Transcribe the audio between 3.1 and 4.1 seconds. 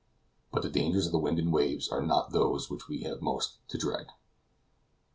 most to dread.